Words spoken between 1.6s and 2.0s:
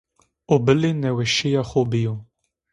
xo